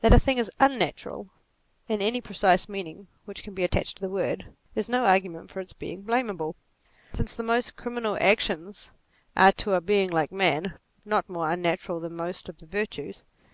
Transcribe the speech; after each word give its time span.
That 0.00 0.14
a 0.14 0.18
thing 0.18 0.38
is 0.38 0.50
unnatural, 0.58 1.28
in 1.86 2.00
any 2.00 2.22
precise 2.22 2.66
meaning 2.66 3.08
which 3.26 3.42
can 3.44 3.52
be 3.52 3.62
attached 3.62 3.96
to 3.98 4.00
the 4.00 4.08
word, 4.08 4.54
is 4.74 4.88
no 4.88 5.04
argument 5.04 5.50
for 5.50 5.60
its 5.60 5.74
being 5.74 6.00
blamable; 6.02 6.54
since 7.12 7.34
the 7.36 7.42
most 7.42 7.76
criminal 7.76 8.16
actions 8.22 8.90
are 9.36 9.52
to 9.52 9.74
a 9.74 9.82
being 9.82 10.08
like 10.08 10.32
man, 10.32 10.78
not 11.04 11.28
more 11.28 11.50
unnatural 11.52 12.00
than 12.00 12.16
most 12.16 12.48
of 12.48 12.56
the 12.56 12.66
virtues. 12.66 13.22